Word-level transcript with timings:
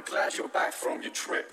I'm 0.00 0.06
glad 0.06 0.34
you're 0.34 0.48
back 0.48 0.72
from 0.72 1.02
your 1.02 1.12
trip. 1.12 1.52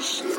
Krishna. 0.00 0.29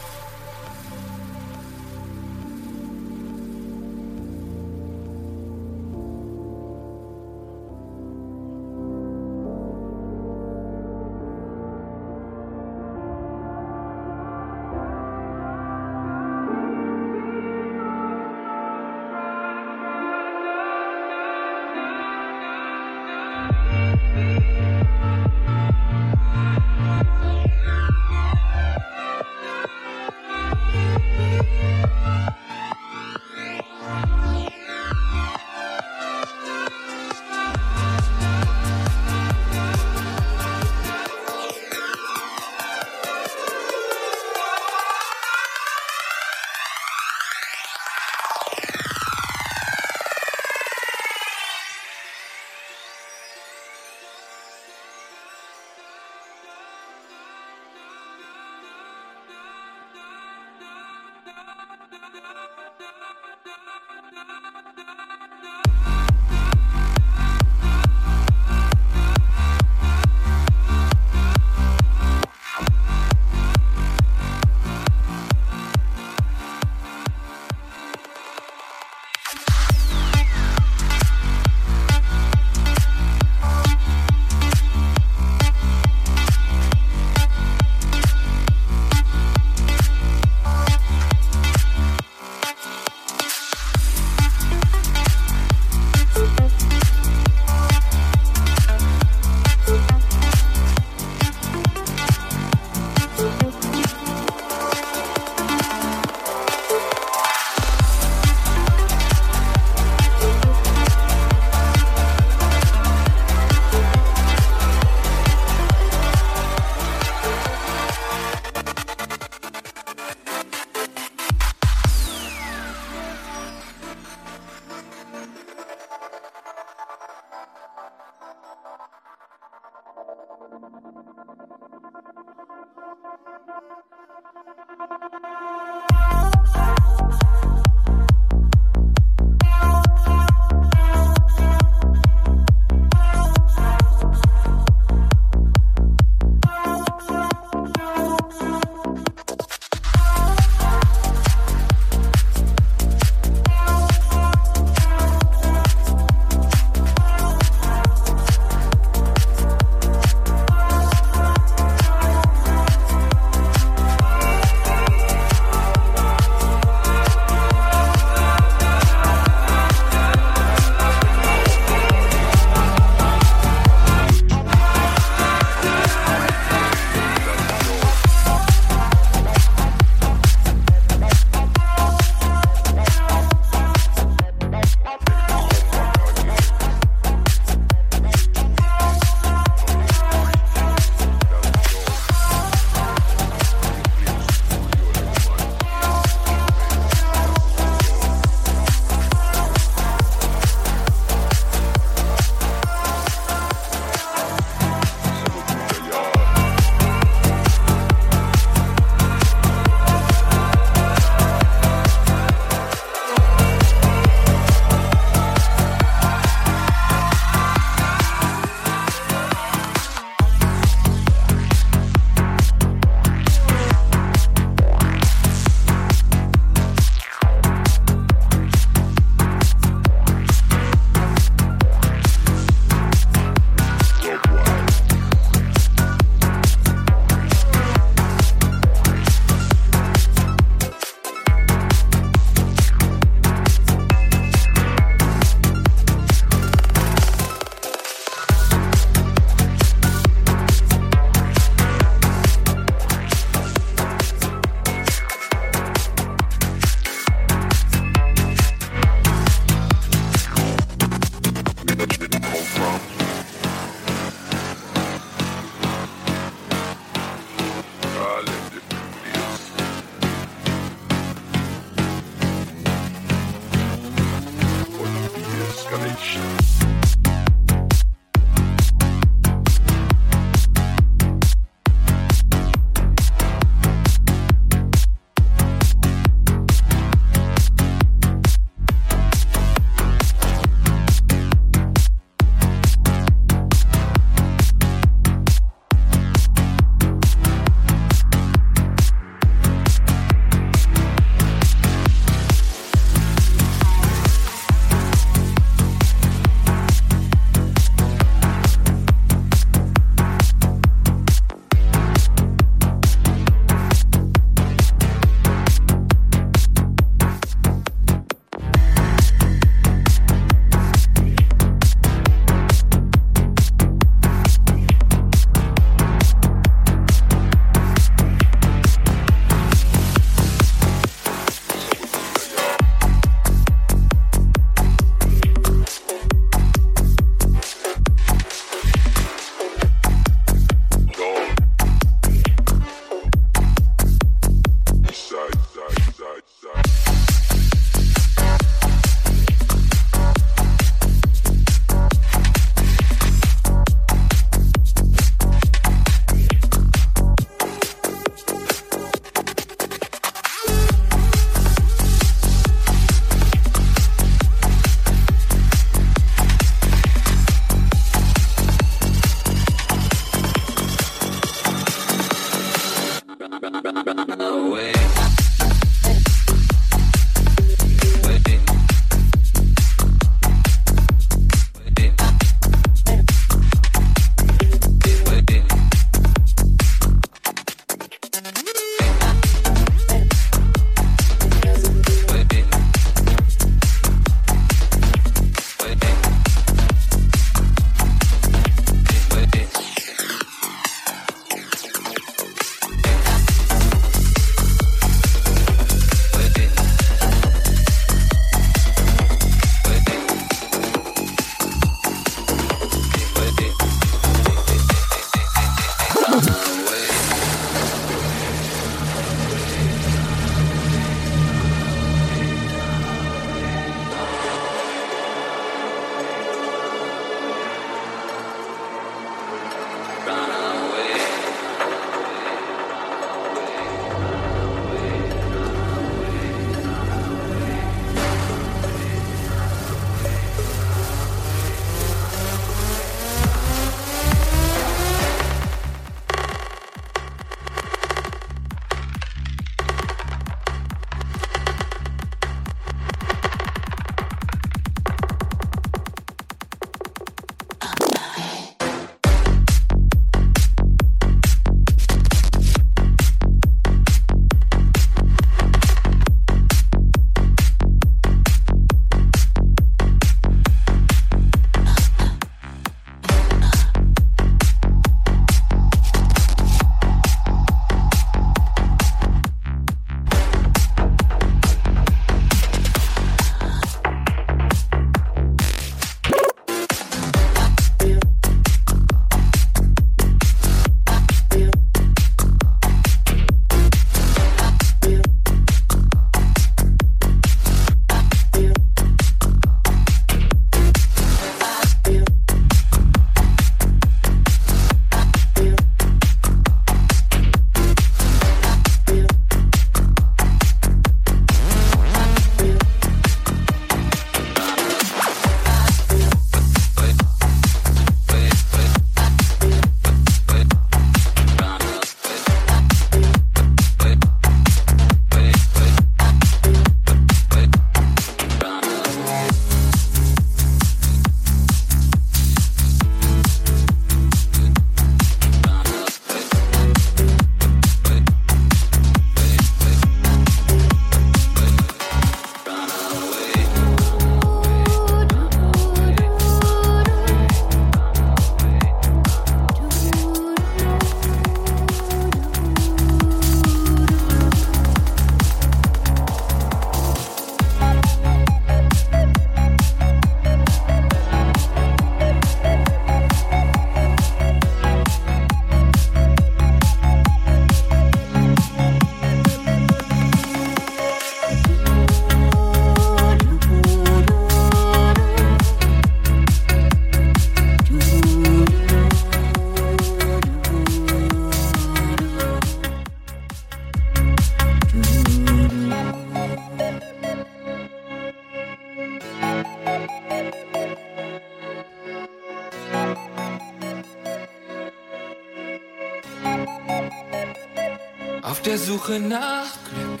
Suche 598.90 599.00
nach 599.00 599.52
Glück 599.70 600.00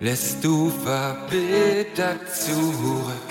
lässt 0.00 0.44
du 0.44 0.68
verbittert 0.68 2.28
zurück, 2.30 3.30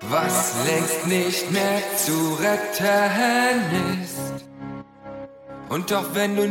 was 0.00 0.54
längst 0.66 1.06
nicht 1.06 1.52
mehr 1.52 1.80
zu 1.96 2.36
retten 2.40 4.02
ist. 4.02 4.44
Und 5.68 5.92
doch 5.92 6.12
wenn 6.14 6.34
du 6.34 6.48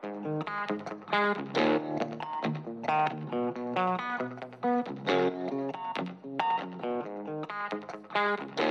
Thank 0.00 0.44
you. 8.60 8.67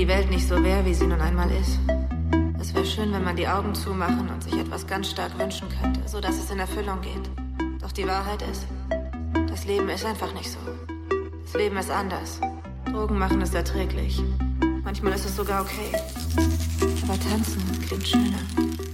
Die 0.00 0.08
Welt 0.08 0.30
nicht 0.30 0.48
so 0.48 0.64
wäre, 0.64 0.86
wie 0.86 0.94
sie 0.94 1.06
nun 1.06 1.20
einmal 1.20 1.50
ist. 1.50 1.78
Es 2.58 2.72
wäre 2.72 2.86
schön, 2.86 3.12
wenn 3.12 3.22
man 3.22 3.36
die 3.36 3.46
Augen 3.46 3.74
zumachen 3.74 4.30
und 4.30 4.42
sich 4.42 4.54
etwas 4.54 4.86
ganz 4.86 5.10
stark 5.10 5.38
wünschen 5.38 5.68
könnte, 5.68 6.00
so 6.08 6.22
dass 6.22 6.38
es 6.38 6.50
in 6.50 6.58
Erfüllung 6.58 7.02
geht. 7.02 7.30
Doch 7.82 7.92
die 7.92 8.06
Wahrheit 8.06 8.40
ist, 8.50 8.66
das 9.50 9.66
Leben 9.66 9.90
ist 9.90 10.06
einfach 10.06 10.32
nicht 10.32 10.50
so. 10.50 10.58
Das 11.44 11.52
Leben 11.52 11.76
ist 11.76 11.90
anders. 11.90 12.40
Drogen 12.86 13.18
machen 13.18 13.42
es 13.42 13.52
erträglich. 13.52 14.22
Manchmal 14.84 15.12
ist 15.12 15.26
es 15.26 15.36
sogar 15.36 15.60
okay. 15.60 15.92
Aber 17.02 17.20
tanzen 17.20 17.60
klingt 17.86 18.08
schöner. 18.08 18.89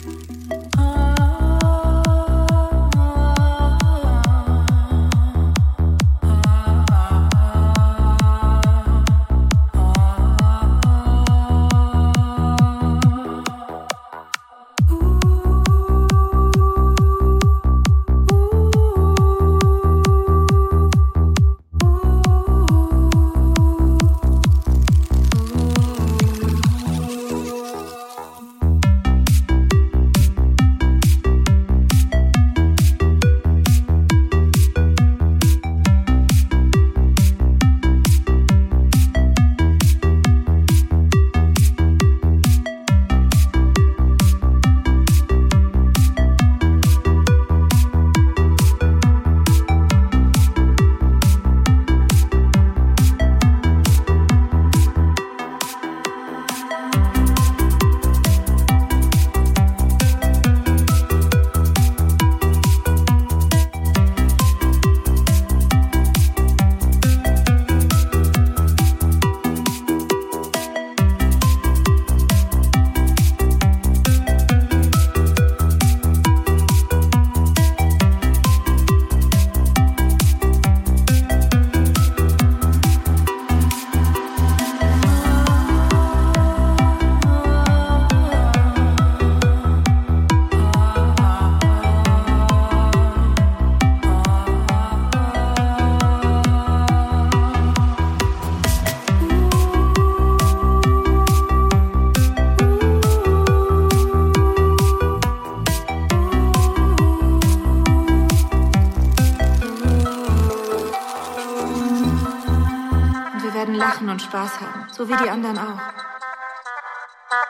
Spaß 114.18 114.60
haben, 114.60 114.86
so 114.92 115.08
wie 115.08 115.16
die 115.16 115.30
anderen 115.30 115.58
auch. 115.58 115.80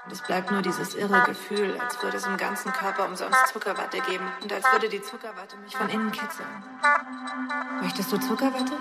Und 0.04 0.12
es 0.12 0.20
bleibt 0.20 0.50
nur 0.50 0.62
dieses 0.62 0.94
irre 0.94 1.22
Gefühl, 1.26 1.78
als 1.80 2.00
würde 2.02 2.16
es 2.16 2.26
im 2.26 2.36
ganzen 2.36 2.72
Körper 2.72 3.06
umsonst 3.06 3.48
Zuckerwatte 3.52 4.00
geben 4.00 4.24
und 4.42 4.52
als 4.52 4.64
würde 4.72 4.88
die 4.88 5.02
Zuckerwatte 5.02 5.56
mich 5.56 5.76
von 5.76 5.88
innen 5.88 6.12
kitzeln. 6.12 6.48
Möchtest 7.80 8.12
du 8.12 8.18
Zuckerwatte? 8.18 8.72